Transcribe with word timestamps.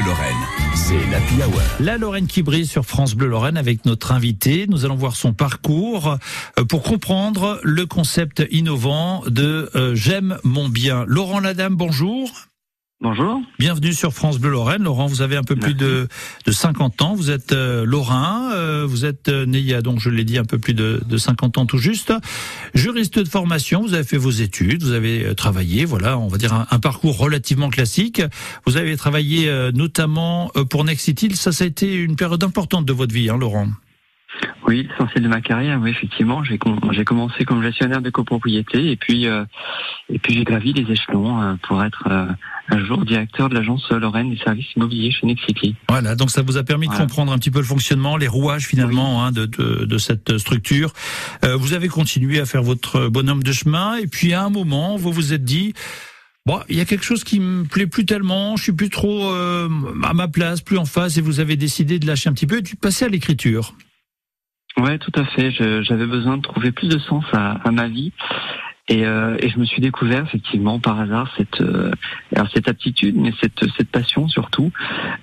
Lorraine, 0.00 0.34
c'est 0.74 1.10
la. 1.10 1.18
La 1.80 1.98
Lorraine 1.98 2.26
qui 2.26 2.42
brille 2.42 2.66
sur 2.66 2.86
France 2.86 3.14
Bleu 3.14 3.26
Lorraine 3.28 3.58
avec 3.58 3.84
notre 3.84 4.12
invité. 4.12 4.66
Nous 4.66 4.86
allons 4.86 4.94
voir 4.94 5.16
son 5.16 5.34
parcours 5.34 6.16
euh, 6.58 6.64
pour 6.64 6.82
comprendre 6.82 7.60
le 7.62 7.84
concept 7.84 8.42
innovant 8.50 9.22
de 9.26 9.70
euh, 9.74 9.94
J'aime 9.94 10.38
mon 10.44 10.68
bien. 10.68 11.04
Laurent 11.06 11.40
Ladame, 11.40 11.74
bonjour. 11.74 12.30
Bonjour. 13.02 13.42
Bienvenue 13.58 13.92
sur 13.92 14.12
France 14.12 14.38
Bleu 14.38 14.52
Lorraine. 14.52 14.84
Laurent, 14.84 15.06
vous 15.06 15.22
avez 15.22 15.36
un 15.36 15.42
peu 15.42 15.56
plus 15.56 15.74
de, 15.74 16.06
de 16.46 16.52
50 16.52 17.02
ans. 17.02 17.14
Vous 17.16 17.32
êtes 17.32 17.50
euh, 17.50 17.84
lorrain. 17.84 18.52
Euh, 18.52 18.86
vous 18.86 19.04
êtes 19.04 19.28
euh, 19.28 19.44
né 19.44 19.58
il 19.58 19.64
y 19.64 19.74
a 19.74 19.82
donc, 19.82 19.98
je 19.98 20.08
l'ai 20.08 20.22
dit, 20.22 20.38
un 20.38 20.44
peu 20.44 20.60
plus 20.60 20.72
de, 20.72 21.02
de 21.04 21.16
50 21.16 21.58
ans 21.58 21.66
tout 21.66 21.78
juste. 21.78 22.12
Juriste 22.74 23.18
de 23.18 23.28
formation. 23.28 23.82
Vous 23.82 23.94
avez 23.94 24.04
fait 24.04 24.18
vos 24.18 24.30
études. 24.30 24.84
Vous 24.84 24.92
avez 24.92 25.24
euh, 25.24 25.34
travaillé. 25.34 25.84
Voilà, 25.84 26.16
on 26.16 26.28
va 26.28 26.38
dire 26.38 26.52
un, 26.52 26.68
un 26.70 26.78
parcours 26.78 27.18
relativement 27.18 27.70
classique. 27.70 28.22
Vous 28.66 28.76
avez 28.76 28.96
travaillé 28.96 29.50
notamment 29.74 30.52
pour 30.70 30.84
Nexity. 30.84 31.34
Ça, 31.34 31.50
ça 31.50 31.64
a 31.64 31.66
été 31.66 31.92
une 31.96 32.14
période 32.14 32.44
importante 32.44 32.84
de 32.84 32.92
votre 32.92 33.12
vie, 33.12 33.30
hein, 33.30 33.36
Laurent. 33.36 33.66
Oui, 34.66 34.88
l'essentiel 34.88 35.24
de 35.24 35.28
ma 35.28 35.40
carrière, 35.40 35.78
oui, 35.82 35.90
effectivement. 35.90 36.44
J'ai 36.44 36.58
j'ai 36.92 37.04
commencé 37.04 37.44
comme 37.44 37.62
gestionnaire 37.62 38.00
de 38.00 38.10
copropriété 38.10 38.90
et 38.90 38.96
puis 38.96 39.26
euh, 39.26 39.44
et 40.08 40.18
puis 40.18 40.34
j'ai 40.34 40.44
gravi 40.44 40.72
les 40.72 40.90
échelons 40.90 41.42
euh, 41.42 41.54
pour 41.62 41.82
être 41.82 42.04
euh, 42.08 42.26
un 42.72 42.84
jour 42.84 43.04
directeur 43.04 43.48
de 43.48 43.54
l'agence 43.54 43.90
Lorraine 43.90 44.30
des 44.30 44.38
services 44.38 44.66
immobiliers 44.74 45.12
chez 45.12 45.26
Nexity. 45.26 45.76
Voilà, 45.88 46.14
donc 46.16 46.30
ça 46.30 46.42
vous 46.42 46.56
a 46.56 46.62
permis 46.62 46.88
de 46.88 46.94
comprendre 46.94 47.32
un 47.32 47.38
petit 47.38 47.50
peu 47.50 47.58
le 47.58 47.66
fonctionnement, 47.66 48.16
les 48.16 48.28
rouages 48.28 48.66
finalement 48.66 49.24
hein, 49.24 49.32
de, 49.32 49.44
de, 49.44 49.84
de 49.84 49.98
cette 49.98 50.38
structure. 50.38 50.92
Euh, 51.44 51.56
vous 51.56 51.74
avez 51.74 51.88
continué 51.88 52.40
à 52.40 52.46
faire 52.46 52.62
votre 52.62 53.08
bonhomme 53.08 53.42
de 53.42 53.52
chemin 53.52 53.96
et 53.96 54.06
puis 54.06 54.32
à 54.32 54.42
un 54.42 54.50
moment, 54.50 54.96
vous 54.96 55.12
vous 55.12 55.32
êtes 55.32 55.44
dit. 55.44 55.74
Bon, 56.44 56.60
il 56.68 56.76
y 56.76 56.80
a 56.80 56.84
quelque 56.84 57.04
chose 57.04 57.22
qui 57.22 57.38
me 57.38 57.64
plaît 57.64 57.86
plus 57.86 58.04
tellement, 58.04 58.56
je 58.56 58.64
suis 58.64 58.72
plus 58.72 58.90
trop 58.90 59.30
euh, 59.30 59.68
à 60.02 60.12
ma 60.12 60.26
place, 60.26 60.60
plus 60.60 60.76
en 60.76 60.86
face, 60.86 61.16
et 61.16 61.20
vous 61.20 61.38
avez 61.38 61.56
décidé 61.56 62.00
de 62.00 62.06
lâcher 62.06 62.30
un 62.30 62.32
petit 62.32 62.48
peu 62.48 62.58
et 62.58 62.62
de 62.62 62.68
passer 62.80 63.04
à 63.04 63.08
l'écriture. 63.08 63.74
Ouais, 64.78 64.98
tout 64.98 65.12
à 65.14 65.24
fait. 65.24 65.52
J'avais 65.84 66.06
besoin 66.06 66.38
de 66.38 66.42
trouver 66.42 66.72
plus 66.72 66.88
de 66.88 66.98
sens 66.98 67.24
à, 67.32 67.60
à 67.62 67.70
ma 67.70 67.88
vie. 67.88 68.10
Et, 68.92 69.06
euh, 69.06 69.38
et 69.40 69.48
je 69.48 69.58
me 69.58 69.64
suis 69.64 69.80
découvert 69.80 70.22
effectivement 70.22 70.78
par 70.78 71.00
hasard 71.00 71.32
cette 71.38 71.62
euh, 71.62 71.90
alors 72.36 72.48
cette 72.52 72.68
aptitude, 72.68 73.16
mais 73.16 73.32
cette 73.40 73.64
cette 73.74 73.90
passion 73.90 74.28
surtout 74.28 74.70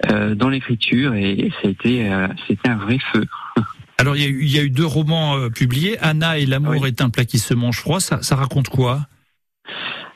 euh, 0.10 0.34
dans 0.34 0.50
l'écriture 0.50 1.14
et, 1.14 1.34
et 1.34 1.52
ça 1.62 1.68
a 1.68 1.70
été 1.70 2.10
c'était 2.48 2.70
un 2.70 2.78
vrai 2.78 2.98
feu. 3.14 3.26
Alors 4.00 4.16
il 4.16 4.24
y 4.24 4.26
a 4.26 4.30
eu, 4.30 4.42
il 4.42 4.50
y 4.50 4.58
a 4.58 4.64
eu 4.64 4.72
deux 4.72 4.86
romans 4.86 5.50
publiés, 5.50 6.00
Anna 6.00 6.40
et 6.40 6.48
l'amour 6.48 6.82
Oui. 6.82 6.88
est 6.88 7.02
un 7.02 7.10
plat 7.10 7.26
qui 7.26 7.38
se 7.38 7.54
mange 7.54 7.78
froid. 7.78 8.00
Ça, 8.00 8.24
ça 8.24 8.38
raconte 8.38 8.70
quoi? 8.70 9.02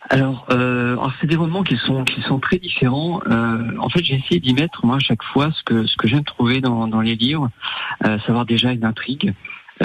Alors, 0.09 0.45
euh, 0.51 0.93
alors 0.93 1.11
c'est 1.19 1.27
des 1.27 1.35
romans 1.35 1.63
qui 1.63 1.77
sont 1.77 2.03
qui 2.03 2.21
sont 2.21 2.39
très 2.39 2.59
différents. 2.59 3.21
Euh, 3.27 3.71
en 3.79 3.89
fait, 3.89 4.03
j'ai 4.03 4.15
essayé 4.15 4.39
d'y 4.39 4.53
mettre 4.53 4.85
moi 4.85 4.97
à 4.97 4.99
chaque 4.99 5.23
fois 5.23 5.51
ce 5.51 5.63
que 5.63 5.85
ce 5.85 5.95
que 5.97 6.07
j'aime 6.07 6.23
trouver 6.23 6.61
dans 6.61 6.87
dans 6.87 7.01
les 7.01 7.15
livres, 7.15 7.49
euh, 8.05 8.19
savoir 8.19 8.45
déjà 8.45 8.71
une 8.73 8.85
intrigue, 8.85 9.33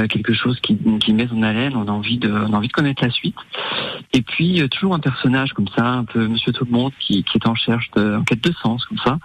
quelque 0.07 0.35
chose 0.35 0.59
qui 0.61 0.79
qui 1.01 1.13
met 1.13 1.29
en 1.33 1.43
haleine. 1.43 1.75
On 1.75 1.89
a 1.89 1.91
envie 1.91 2.19
de 2.19 2.31
on 2.31 2.53
a 2.53 2.57
envie 2.57 2.69
de 2.69 2.73
connaître 2.73 3.03
la 3.05 3.11
suite. 3.11 3.35
Et 4.13 4.23
puis 4.23 4.61
euh, 4.63 4.69
toujours 4.69 4.95
un 4.95 5.01
personnage 5.01 5.53
comme 5.55 5.69
ça, 5.77 5.85
un 5.87 6.05
peu 6.05 6.29
Monsieur 6.29 6.53
Tout 6.53 6.65
le 6.67 6.71
Monde 6.71 6.93
qui 7.01 7.25
qui 7.25 7.39
est 7.39 7.47
en 7.47 7.55
de, 7.97 8.17
en 8.17 8.23
quête 8.23 8.43
de 8.45 8.53
sens 8.63 8.85
comme 8.85 8.99
ça. 8.99 9.19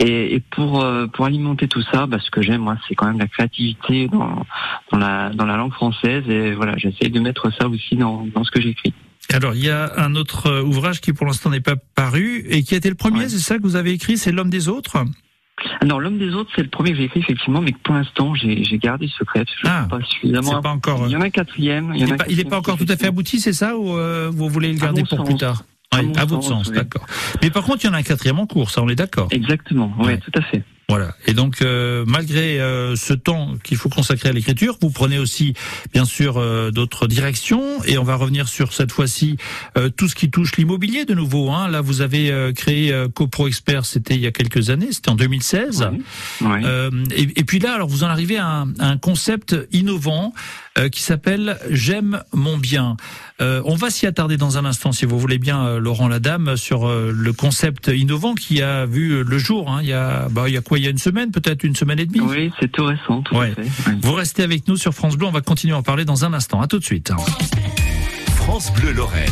Et, 0.00 0.34
et 0.34 0.40
pour 0.40 0.82
euh, 0.82 1.06
pour 1.06 1.24
alimenter 1.24 1.68
tout 1.68 1.82
ça, 1.92 2.06
bah, 2.06 2.18
ce 2.20 2.30
que 2.30 2.42
j'aime 2.42 2.60
moi, 2.62 2.76
c'est 2.88 2.94
quand 2.94 3.06
même 3.06 3.18
la 3.18 3.28
créativité 3.28 4.08
dans 4.08 4.44
dans 4.92 4.98
la 4.98 5.30
dans 5.30 5.46
la 5.46 5.56
langue 5.56 5.72
française. 5.72 6.24
Et 6.28 6.52
voilà, 6.52 6.76
j'essaie 6.76 7.08
de 7.08 7.20
mettre 7.20 7.50
ça 7.58 7.68
aussi 7.68 7.96
dans 7.96 8.26
dans 8.34 8.44
ce 8.44 8.50
que 8.50 8.60
j'écris. 8.60 8.92
Alors 9.32 9.54
il 9.54 9.64
y 9.64 9.70
a 9.70 9.90
un 9.96 10.14
autre 10.16 10.48
euh, 10.48 10.62
ouvrage 10.62 11.00
qui 11.00 11.12
pour 11.14 11.26
l'instant 11.26 11.48
n'est 11.50 11.60
pas 11.60 11.76
paru 11.94 12.44
et 12.50 12.62
qui 12.62 12.74
a 12.74 12.76
été 12.76 12.90
le 12.90 12.94
premier, 12.94 13.20
Ouais. 13.20 13.28
c'est 13.28 13.38
ça 13.38 13.56
que 13.56 13.62
vous 13.62 13.76
avez 13.76 13.92
écrit, 13.92 14.18
c'est 14.18 14.32
L'homme 14.32 14.50
des 14.50 14.68
autres? 14.68 14.98
Non, 15.84 15.98
l'homme 15.98 16.18
des 16.18 16.34
autres, 16.34 16.50
c'est 16.54 16.62
le 16.62 16.68
premier 16.68 16.90
que 16.92 16.96
j'ai 16.98 17.04
écrit 17.04 17.20
effectivement, 17.20 17.60
mais 17.60 17.72
que 17.72 17.78
pour 17.82 17.94
l'instant 17.94 18.34
j'ai 18.34 18.62
gardé 18.78 19.08
secret. 19.08 19.44
Je 19.62 19.66
Ah, 19.68 19.86
pas 19.88 19.98
suffisamment. 20.02 20.60
Pas 20.62 20.70
encore. 20.70 21.02
Il 21.06 21.12
y 21.12 21.14
euh, 21.14 21.18
en 21.18 21.22
a 21.22 21.26
un 21.26 21.30
quatrième. 21.30 21.92
Il 21.94 22.36
n'est 22.36 22.44
pas, 22.44 22.58
encore 22.58 22.76
tout 22.76 22.86
à 22.88 22.96
fait 22.96 23.06
abouti, 23.06 23.40
c'est 23.40 23.52
ça 23.52 23.76
ou 23.76 23.96
euh, 23.96 24.30
vous 24.32 24.48
voulez 24.48 24.72
le 24.72 24.78
garder 24.78 25.02
pour 25.02 25.18
sens. 25.18 25.26
plus 25.28 25.36
tard? 25.36 25.62
À 25.90 26.00
Oui, 26.00 26.12
à 26.16 26.24
votre 26.24 26.42
sens, 26.42 26.66
sens, 26.66 26.68
oui. 26.70 26.76
d'accord. 26.76 27.06
Mais 27.42 27.50
par 27.50 27.62
contre, 27.62 27.84
il 27.84 27.86
y 27.86 27.90
en 27.90 27.94
a 27.94 27.98
un 27.98 28.02
quatrième 28.02 28.38
en 28.40 28.46
cours, 28.46 28.70
ça 28.70 28.82
on 28.82 28.88
est 28.88 28.94
d'accord. 28.96 29.28
Exactement, 29.30 29.92
oui, 29.98 30.06
Ouais. 30.06 30.18
tout 30.18 30.32
à 30.34 30.42
fait. 30.42 30.62
Voilà. 30.88 31.14
Et 31.26 31.32
donc, 31.32 31.62
euh, 31.62 32.04
malgré 32.06 32.60
euh, 32.60 32.94
ce 32.94 33.14
temps 33.14 33.54
qu'il 33.62 33.76
faut 33.76 33.88
consacrer 33.88 34.28
à 34.28 34.32
l'écriture, 34.32 34.76
vous 34.80 34.90
prenez 34.90 35.18
aussi, 35.18 35.54
bien 35.92 36.04
sûr, 36.04 36.36
euh, 36.36 36.70
d'autres 36.70 37.06
directions. 37.06 37.82
Et 37.84 37.96
on 37.96 38.04
va 38.04 38.16
revenir 38.16 38.48
sur 38.48 38.72
cette 38.72 38.92
fois-ci 38.92 39.36
euh, 39.78 39.88
tout 39.88 40.08
ce 40.08 40.14
qui 40.14 40.30
touche 40.30 40.56
l'immobilier 40.56 41.04
de 41.04 41.14
nouveau. 41.14 41.50
Hein. 41.50 41.68
Là, 41.68 41.80
vous 41.80 42.02
avez 42.02 42.30
euh, 42.30 42.52
créé 42.52 42.92
euh, 42.92 43.08
CoPro 43.08 43.48
Expert, 43.48 43.86
c'était 43.86 44.14
il 44.14 44.20
y 44.20 44.26
a 44.26 44.32
quelques 44.32 44.70
années, 44.70 44.92
c'était 44.92 45.08
en 45.08 45.16
2016. 45.16 45.90
Ouais. 46.40 46.46
Ouais. 46.46 46.60
Euh, 46.64 46.90
et, 47.14 47.22
et 47.22 47.44
puis 47.44 47.58
là, 47.58 47.74
alors 47.74 47.88
vous 47.88 48.04
en 48.04 48.08
arrivez 48.08 48.36
à 48.36 48.46
un, 48.46 48.74
à 48.78 48.88
un 48.88 48.98
concept 48.98 49.56
innovant 49.72 50.34
euh, 50.76 50.88
qui 50.88 51.02
s'appelle 51.02 51.56
J'aime 51.70 52.22
mon 52.32 52.58
bien. 52.58 52.96
Euh, 53.40 53.62
on 53.64 53.76
va 53.76 53.90
s'y 53.90 54.06
attarder 54.06 54.36
dans 54.36 54.58
un 54.58 54.64
instant, 54.64 54.90
si 54.90 55.06
vous 55.06 55.18
voulez 55.18 55.38
bien, 55.38 55.64
euh, 55.64 55.78
Laurent 55.78 56.08
Ladame, 56.08 56.56
sur 56.56 56.88
euh, 56.88 57.12
le 57.14 57.32
concept 57.32 57.88
innovant 57.88 58.34
qui 58.34 58.60
a 58.60 58.84
vu 58.84 59.22
le 59.22 59.38
jour. 59.38 59.70
Hein, 59.70 59.80
il 59.82 59.88
y 59.88 59.92
a, 59.92 60.28
bah, 60.30 60.48
il 60.48 60.54
y 60.54 60.56
a 60.56 60.60
quoi 60.60 60.73
Il 60.76 60.82
y 60.82 60.86
a 60.86 60.90
une 60.90 60.98
semaine, 60.98 61.30
peut-être 61.30 61.62
une 61.64 61.76
semaine 61.76 61.98
et 61.98 62.06
demie. 62.06 62.20
Oui, 62.20 62.50
c'est 62.60 62.70
tout 62.72 62.84
récent, 62.84 63.22
tout 63.22 63.36
Ouais. 63.36 63.52
à 63.52 63.54
fait. 63.62 63.90
ouais. 63.90 63.96
Vous 64.02 64.12
restez 64.14 64.42
avec 64.42 64.66
nous 64.68 64.76
sur 64.76 64.92
France 64.92 65.16
Bleu. 65.16 65.26
On 65.26 65.30
va 65.32 65.40
continuer 65.40 65.74
à 65.74 65.78
en 65.78 65.82
parler 65.82 66.04
dans 66.04 66.24
un 66.24 66.32
instant. 66.32 66.60
À 66.60 66.66
tout 66.66 66.78
de 66.78 66.84
suite. 66.84 67.12
France 68.36 68.72
Bleu 68.74 68.92
Lorraine. 68.92 69.30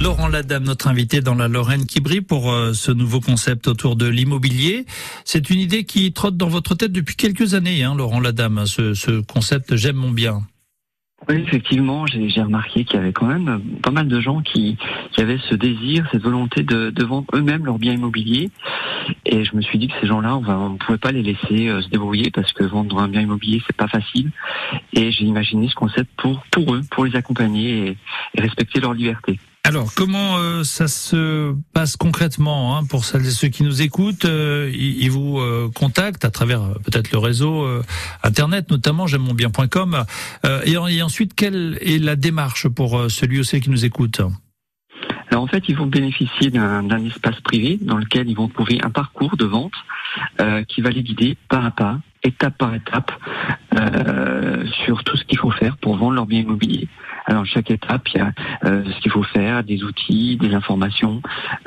Laurent 0.00 0.28
Ladame, 0.28 0.62
notre 0.62 0.86
invité 0.86 1.20
dans 1.20 1.34
la 1.34 1.48
Lorraine 1.48 1.84
qui 1.84 2.00
brille 2.00 2.20
pour 2.20 2.52
euh, 2.52 2.72
ce 2.72 2.92
nouveau 2.92 3.20
concept 3.20 3.66
autour 3.66 3.96
de 3.96 4.06
l'immobilier. 4.06 4.86
C'est 5.24 5.50
une 5.50 5.58
idée 5.58 5.82
qui 5.84 6.12
trotte 6.12 6.36
dans 6.36 6.48
votre 6.48 6.76
tête 6.76 6.92
depuis 6.92 7.16
quelques 7.16 7.54
années, 7.54 7.82
hein, 7.82 7.96
Laurent 7.96 8.20
Ladame, 8.20 8.64
ce, 8.66 8.94
ce 8.94 9.20
concept 9.20 9.74
J'aime 9.74 9.96
mon 9.96 10.12
bien. 10.12 10.42
Oui, 11.28 11.42
effectivement, 11.46 12.06
j'ai 12.06 12.40
remarqué 12.42 12.84
qu'il 12.84 12.98
y 12.98 13.02
avait 13.02 13.12
quand 13.12 13.26
même 13.26 13.60
pas 13.82 13.90
mal 13.90 14.08
de 14.08 14.18
gens 14.18 14.40
qui, 14.40 14.78
avaient 15.18 15.38
ce 15.50 15.54
désir, 15.54 16.08
cette 16.10 16.22
volonté 16.22 16.62
de, 16.62 17.04
vendre 17.04 17.26
eux-mêmes 17.34 17.66
leurs 17.66 17.78
biens 17.78 17.92
immobiliers. 17.92 18.50
Et 19.26 19.44
je 19.44 19.54
me 19.54 19.60
suis 19.60 19.78
dit 19.78 19.88
que 19.88 19.94
ces 20.00 20.06
gens-là, 20.06 20.36
on 20.36 20.70
ne 20.70 20.76
pouvait 20.78 20.96
pas 20.96 21.12
les 21.12 21.22
laisser 21.22 21.68
euh, 21.68 21.82
se 21.82 21.88
débrouiller 21.88 22.30
parce 22.30 22.52
que 22.52 22.64
vendre 22.64 22.98
un 22.98 23.08
bien 23.08 23.22
immobilier, 23.22 23.62
c'est 23.66 23.76
pas 23.76 23.88
facile. 23.88 24.30
Et 24.92 25.10
j'ai 25.10 25.24
imaginé 25.24 25.68
ce 25.68 25.74
concept 25.74 26.10
pour, 26.16 26.42
pour 26.50 26.74
eux, 26.74 26.80
pour 26.90 27.04
les 27.04 27.14
accompagner 27.16 27.96
et 28.34 28.40
respecter 28.40 28.80
leur 28.80 28.94
liberté. 28.94 29.38
Alors, 29.68 29.92
comment 29.94 30.38
euh, 30.38 30.64
ça 30.64 30.88
se 30.88 31.54
passe 31.74 31.98
concrètement 31.98 32.78
hein, 32.78 32.84
pour 32.88 33.04
celles 33.04 33.26
et 33.26 33.30
ceux 33.30 33.48
qui 33.48 33.64
nous 33.64 33.82
écoutent 33.82 34.24
euh, 34.24 34.72
Ils 34.74 35.10
vous 35.10 35.40
euh, 35.40 35.70
contactent 35.74 36.24
à 36.24 36.30
travers 36.30 36.62
peut-être 36.86 37.12
le 37.12 37.18
réseau 37.18 37.68
internet, 38.22 38.70
notamment 38.70 39.06
j'aime 39.06 39.20
mon 39.20 39.34
bien.com. 39.34 40.06
Euh, 40.46 40.62
et, 40.64 40.96
et 40.96 41.02
ensuite, 41.02 41.34
quelle 41.34 41.76
est 41.82 42.02
la 42.02 42.16
démarche 42.16 42.66
pour 42.66 43.10
celui 43.10 43.40
ou 43.40 43.44
celle 43.44 43.60
qui 43.60 43.68
nous 43.68 43.84
écoute 43.84 44.22
Alors 45.30 45.42
en 45.42 45.48
fait, 45.48 45.62
ils 45.68 45.76
vont 45.76 45.84
bénéficier 45.84 46.50
d'un 46.50 47.04
espace 47.04 47.38
privé 47.42 47.78
dans 47.78 47.98
lequel 47.98 48.30
ils 48.30 48.36
vont 48.36 48.48
trouver 48.48 48.80
un 48.82 48.88
parcours 48.88 49.36
de 49.36 49.44
vente 49.44 49.74
qui 50.66 50.80
va 50.80 50.88
les 50.88 51.02
guider 51.02 51.36
pas 51.50 51.62
à 51.62 51.70
pas, 51.70 51.98
étape 52.28 52.56
par 52.56 52.74
étape, 52.74 53.10
euh, 53.74 54.64
sur 54.84 55.02
tout 55.04 55.16
ce 55.16 55.24
qu'il 55.24 55.38
faut 55.38 55.50
faire 55.50 55.76
pour 55.78 55.96
vendre 55.96 56.14
leur 56.14 56.26
bien 56.26 56.40
immobilier. 56.40 56.88
Alors 57.26 57.44
chaque 57.44 57.70
étape, 57.70 58.08
il 58.14 58.18
y 58.18 58.20
a 58.20 58.32
euh, 58.64 58.84
ce 58.90 59.00
qu'il 59.00 59.10
faut 59.10 59.22
faire, 59.22 59.62
des 59.62 59.82
outils, 59.84 60.36
des 60.38 60.54
informations, 60.54 61.20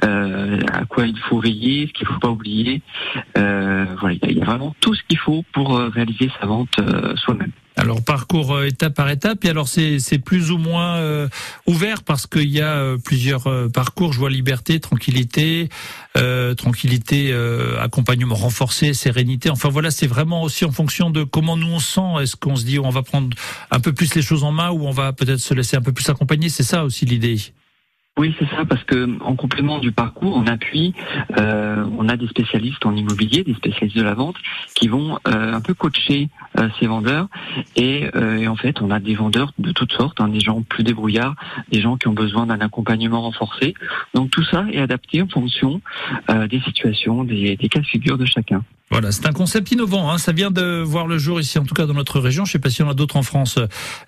euh, 0.03 0.59
à 0.73 0.85
quoi 0.85 1.05
il 1.05 1.17
faut 1.19 1.39
veiller, 1.39 1.87
ce 1.87 1.93
qu'il 1.93 2.07
faut 2.07 2.19
pas 2.19 2.29
oublier. 2.29 2.81
Voilà, 3.35 4.15
il 4.23 4.37
y 4.37 4.41
a- 4.41 4.45
vraiment 4.45 4.73
tout 4.81 4.95
ce 4.95 5.03
qu'il 5.07 5.19
faut 5.19 5.43
pour 5.53 5.77
réaliser 5.77 6.31
sa 6.39 6.47
vente 6.47 6.75
soi-même. 7.17 7.51
Alors 7.77 8.01
parcours 8.01 8.53
euh, 8.53 8.65
étape 8.67 8.93
par 8.93 9.09
étape 9.09 9.45
et 9.45 9.49
alors 9.49 9.67
c'est 9.67 10.19
plus 10.23 10.51
ou 10.51 10.57
moins 10.57 10.97
euh, 10.97 11.29
ouvert 11.67 12.03
parce 12.03 12.27
qu'il 12.27 12.49
y 12.49 12.59
a 12.61 12.75
euh, 12.75 12.97
plusieurs 12.97 13.47
euh, 13.47 13.69
parcours. 13.69 14.11
Je 14.11 14.19
vois 14.19 14.29
liberté, 14.29 14.79
tranquillité, 14.79 15.69
euh, 16.17 16.53
tranquillité, 16.53 17.31
euh, 17.31 17.81
accompagnement 17.81 18.35
renforcé, 18.35 18.93
sérénité. 18.93 19.49
Enfin 19.49 19.69
voilà, 19.69 19.89
c'est 19.89 20.07
vraiment 20.07 20.43
aussi 20.43 20.65
en 20.65 20.71
fonction 20.71 21.09
de 21.09 21.23
comment 21.23 21.55
nous 21.55 21.67
on 21.67 21.79
se 21.79 21.93
sent. 21.93 22.23
Est-ce 22.23 22.35
qu'on 22.35 22.57
se 22.57 22.65
dit 22.65 22.77
on 22.77 22.89
va 22.89 23.03
prendre 23.03 23.35
un 23.71 23.79
peu 23.79 23.93
plus 23.93 24.13
les 24.15 24.21
choses 24.21 24.43
en 24.43 24.51
main 24.51 24.69
ou 24.69 24.85
on 24.85 24.91
va 24.91 25.13
peut-être 25.13 25.39
se 25.39 25.53
laisser 25.53 25.77
un 25.77 25.81
peu 25.81 25.93
plus 25.93 26.09
accompagner? 26.09 26.49
C'est 26.49 26.63
ça 26.63 26.83
aussi 26.83 27.05
l'idée. 27.05 27.37
Oui, 28.21 28.35
c'est 28.37 28.47
ça, 28.51 28.65
parce 28.65 28.83
que 28.83 29.17
en 29.21 29.35
complément 29.35 29.79
du 29.79 29.91
parcours, 29.91 30.37
en 30.37 30.45
appui, 30.45 30.93
euh, 31.39 31.83
on 31.97 32.07
a 32.07 32.17
des 32.17 32.27
spécialistes 32.27 32.85
en 32.85 32.95
immobilier, 32.95 33.43
des 33.43 33.55
spécialistes 33.55 33.97
de 33.97 34.03
la 34.03 34.13
vente, 34.13 34.35
qui 34.75 34.89
vont 34.89 35.17
euh, 35.27 35.53
un 35.53 35.59
peu 35.59 35.73
coacher 35.73 36.29
euh, 36.59 36.69
ces 36.79 36.85
vendeurs. 36.85 37.29
Et, 37.75 38.11
euh, 38.15 38.37
et 38.37 38.47
en 38.47 38.55
fait, 38.55 38.79
on 38.79 38.91
a 38.91 38.99
des 38.99 39.15
vendeurs 39.15 39.53
de 39.57 39.71
toutes 39.71 39.93
sortes, 39.93 40.21
hein, 40.21 40.27
des 40.27 40.39
gens 40.39 40.61
plus 40.61 40.83
débrouillards, 40.83 41.33
des 41.71 41.81
gens 41.81 41.97
qui 41.97 42.09
ont 42.09 42.13
besoin 42.13 42.45
d'un 42.45 42.59
accompagnement 42.59 43.23
renforcé. 43.23 43.73
Donc 44.13 44.29
tout 44.29 44.43
ça 44.43 44.67
est 44.71 44.79
adapté 44.79 45.23
en 45.23 45.27
fonction 45.27 45.81
des 46.29 46.59
situations, 46.61 47.23
des, 47.23 47.57
des 47.57 47.69
cas 47.69 47.79
de 47.79 47.87
figure 47.87 48.19
de 48.19 48.25
chacun. 48.25 48.63
Voilà, 48.91 49.13
c'est 49.13 49.25
un 49.25 49.31
concept 49.31 49.71
innovant. 49.71 50.11
Hein. 50.11 50.17
Ça 50.17 50.33
vient 50.33 50.51
de 50.51 50.81
voir 50.81 51.07
le 51.07 51.17
jour 51.17 51.39
ici, 51.39 51.57
en 51.57 51.63
tout 51.63 51.73
cas 51.73 51.85
dans 51.85 51.93
notre 51.93 52.19
région. 52.19 52.43
Je 52.43 52.51
sais 52.51 52.59
pas 52.59 52.69
s'il 52.69 52.83
y 52.83 52.87
en 52.87 52.91
a 52.91 52.93
d'autres 52.93 53.15
en 53.15 53.23
France 53.23 53.57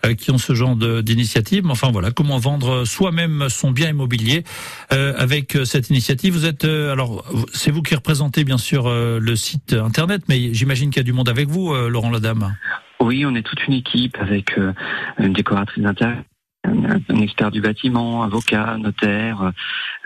euh, 0.05 0.13
qui 0.13 0.29
ont 0.31 0.37
ce 0.37 0.53
genre 0.53 0.75
d'initiative. 0.75 1.63
Mais 1.63 1.71
enfin 1.71 1.89
voilà, 1.91 2.11
comment 2.11 2.37
vendre 2.37 2.83
soi-même 2.83 3.47
son 3.47 3.71
bien 3.71 3.89
immobilier 3.89 4.43
euh, 4.91 5.13
avec 5.17 5.55
euh, 5.55 5.63
cette 5.63 5.89
initiative. 5.89 6.33
Vous 6.33 6.45
êtes 6.45 6.65
alors, 6.65 7.23
c'est 7.53 7.71
vous 7.71 7.81
qui 7.81 7.95
représentez 7.95 8.43
bien 8.43 8.57
sûr 8.57 8.89
le 8.89 9.35
site 9.35 9.73
internet, 9.73 10.23
mais 10.27 10.53
j'imagine 10.53 10.89
qu'il 10.89 10.97
y 10.97 11.01
a 11.01 11.03
du 11.03 11.13
monde 11.13 11.29
avec 11.29 11.47
vous, 11.47 11.73
Laurent 11.73 12.09
Ladame. 12.09 12.55
Oui, 12.99 13.25
on 13.25 13.35
est 13.35 13.41
toute 13.41 13.65
une 13.67 13.73
équipe 13.73 14.17
avec 14.19 14.57
une 15.17 15.33
décoratrice 15.33 15.83
d'intérieur 15.83 16.23
un 16.63 17.19
expert 17.19 17.51
du 17.51 17.61
bâtiment, 17.61 18.23
avocat, 18.23 18.77
notaire, 18.77 19.51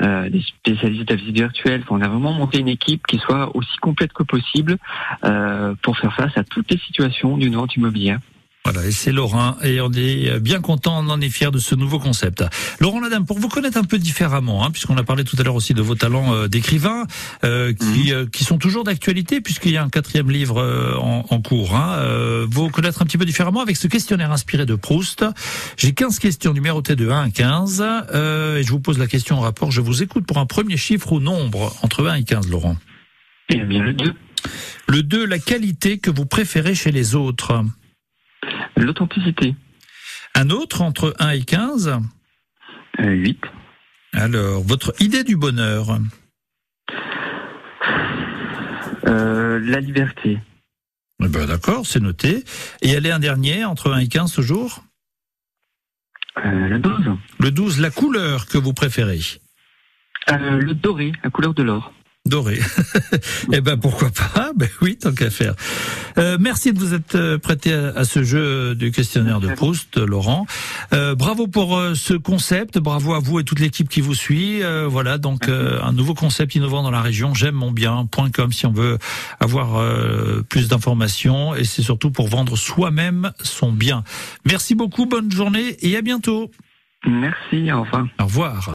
euh, 0.02 0.30
des 0.30 0.42
spécialistes 0.42 1.08
de 1.08 1.14
la 1.14 1.20
visite 1.20 1.36
virtuelle. 1.36 1.84
on 1.90 2.02
a 2.02 2.08
vraiment 2.08 2.34
monté 2.34 2.60
une 2.60 2.68
équipe 2.68 3.06
qui 3.08 3.18
soit 3.18 3.56
aussi 3.56 3.78
complète 3.78 4.14
que 4.14 4.24
possible 4.24 4.78
euh, 5.24 5.76
pour 5.82 5.98
faire 5.98 6.14
face 6.14 6.38
à 6.38 6.44
toutes 6.44 6.72
les 6.72 6.80
situations 6.80 7.38
d'une 7.38 7.56
vente 7.56 7.76
immobilière. 7.76 8.20
Voilà, 8.70 8.86
et 8.86 8.92
c'est 8.92 9.14
Laurent, 9.14 9.56
et 9.64 9.80
on 9.80 9.90
est 9.94 10.42
bien 10.42 10.60
content, 10.60 11.00
on 11.02 11.10
en 11.10 11.22
est 11.22 11.30
fier 11.30 11.54
de 11.54 11.58
ce 11.58 11.74
nouveau 11.74 12.00
concept. 12.00 12.44
Laurent 12.82 13.00
Ladame, 13.00 13.26
pour 13.26 13.40
vous 13.40 13.48
connaître 13.48 13.78
un 13.78 13.86
peu 13.86 13.98
différemment, 13.98 14.66
hein, 14.66 14.72
puisqu'on 14.72 14.98
a 14.98 15.04
parlé 15.04 15.24
tout 15.24 15.38
à 15.40 15.44
l'heure 15.44 15.56
aussi 15.56 15.74
de 15.74 15.82
vos 15.82 15.96
talents 15.96 16.34
euh, 16.34 16.50
d'écrivain, 16.50 17.06
euh, 17.46 17.72
qui, 17.72 18.12
mhm. 18.12 18.12
euh, 18.12 18.26
qui 18.26 18.44
sont 18.44 18.58
toujours 18.58 18.84
d'actualité, 18.84 19.40
puisqu'il 19.40 19.72
y 19.72 19.78
a 19.78 19.84
un 19.86 19.88
quatrième 19.88 20.30
livre 20.30 20.62
en, 21.02 21.26
en, 21.30 21.42
cours. 21.42 21.78
Hein, 21.78 22.46
vous 22.50 22.68
connaître 22.68 23.02
un 23.02 23.06
petit 23.06 23.18
peu 23.18 23.24
différemment 23.24 23.62
avec 23.62 23.78
ce 23.78 23.88
questionnaire 23.88 24.34
inspiré 24.34 24.66
de 24.66 24.76
Proust. 24.76 25.24
J'ai 25.78 25.94
15 25.94 26.20
questions 26.20 26.52
numérotées 26.52 26.98
de 26.98 27.10
1 27.10 27.22
à 27.22 27.30
15, 27.30 27.80
et 27.80 28.64
je 28.64 28.70
vous 28.70 28.82
pose 28.82 29.00
la 29.00 29.08
question 29.08 29.38
en 29.38 29.40
rapport. 29.40 29.72
Je 29.72 29.80
vous 29.80 30.04
écoute 30.04 30.26
pour 30.26 30.40
un 30.40 30.46
premier 30.46 30.76
chiffre 30.76 31.14
ou 31.14 31.22
nombre 31.22 31.74
entre 31.84 32.06
1 32.06 32.16
et 32.16 32.24
15, 32.26 32.50
Laurent. 32.50 32.76
Eh 33.48 33.64
bien, 33.64 33.82
le 33.82 33.94
2. 33.94 34.14
Le 34.90 35.04
2, 35.04 35.26
la 35.26 35.40
qualité 35.40 36.00
que 36.00 36.12
vous 36.12 36.26
préférez 36.26 36.76
chez 36.76 36.92
les 36.92 37.16
autres. 37.16 37.64
L'authenticité. 38.88 39.54
Un 40.34 40.50
autre 40.50 40.82
entre 40.82 41.14
1 41.20 41.32
et 41.32 41.44
15 41.44 42.00
8. 42.98 43.40
Euh, 43.44 43.48
Alors, 44.14 44.64
votre 44.64 44.94
idée 45.02 45.26
du 45.26 45.36
bonheur 45.36 46.00
euh, 49.06 49.60
La 49.60 49.82
liberté. 49.82 50.40
Eh 51.22 51.28
ben, 51.28 51.46
D'accord, 51.48 51.86
c'est 51.86 52.00
noté. 52.00 52.46
Et 52.82 52.92
elle 52.92 53.06
est 53.06 53.12
un 53.12 53.20
dernier, 53.20 53.66
entre 53.66 53.92
1 53.92 53.98
et 53.98 54.08
15 54.08 54.32
toujours 54.32 54.86
euh, 56.46 56.70
Le 56.70 56.80
12. 56.80 57.12
Le 57.42 57.52
12, 57.52 57.82
la 57.82 57.92
couleur 57.92 58.46
que 58.46 58.58
vous 58.58 58.74
préférez 58.74 59.20
Le 60.30 60.72
doré, 60.72 61.12
la 61.26 61.30
couleur 61.30 61.54
de 61.54 61.64
l'or. 61.64 61.92
Doré. 62.28 62.60
eh 63.54 63.62
ben 63.62 63.78
pourquoi 63.78 64.10
pas? 64.10 64.52
Ben 64.58 64.70
oui, 64.82 64.98
tant 64.98 65.12
qu'à 65.12 65.30
faire. 65.30 65.54
Euh, 66.18 66.38
merci 66.40 66.74
de 66.74 66.80
vous 66.80 66.94
être 66.96 67.16
euh, 67.16 67.38
prêté 67.38 67.74
à, 67.74 68.04
ce 68.06 68.24
jeu 68.24 68.74
du 68.74 68.92
questionnaire 68.92 69.40
de 69.40 69.54
Proust, 69.54 69.98
Laurent. 69.98 70.48
Euh, 70.94 71.14
bravo 71.14 71.48
pour 71.48 71.80
ce 71.94 72.16
concept, 72.16 72.80
bravo 72.80 73.14
à 73.14 73.20
vous 73.20 73.40
et 73.40 73.44
toute 73.44 73.60
l'équipe 73.60 73.88
qui 73.88 74.02
vous 74.02 74.16
suit. 74.16 74.62
voilà, 74.88 75.18
donc 75.18 75.48
un 75.50 75.92
nouveau 75.92 76.14
concept 76.14 76.56
innovant 76.56 76.82
dans 76.82 76.92
la 76.92 77.02
région. 77.02 77.34
J'aime 77.34 77.56
mon 77.56 77.72
bien.com 77.72 78.52
si 78.52 78.66
on 78.66 78.72
veut 78.72 78.98
avoir 79.40 79.80
plus 80.50 80.68
d'informations 80.68 81.56
et 81.56 81.64
c'est 81.64 81.84
surtout 81.84 82.10
pour 82.10 82.28
vendre 82.28 82.58
soi-même 82.58 83.32
son 83.44 83.72
bien. 83.72 84.04
Merci 84.46 84.76
beaucoup, 84.76 85.06
bonne 85.06 85.32
journée 85.32 85.78
et 85.82 85.98
à 85.98 86.02
bientôt. 86.02 86.52
Merci, 87.06 87.72
au 87.72 87.84
revoir. 87.84 88.08
Au 88.20 88.24
revoir. 88.26 88.64